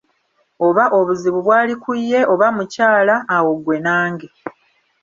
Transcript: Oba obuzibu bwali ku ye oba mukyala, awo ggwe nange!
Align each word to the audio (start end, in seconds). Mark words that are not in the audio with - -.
Oba 0.67 0.83
obuzibu 0.97 1.39
bwali 1.45 1.73
ku 1.83 1.91
ye 2.09 2.19
oba 2.33 2.47
mukyala, 2.57 3.15
awo 3.35 3.51
ggwe 3.57 3.77
nange! 3.85 4.27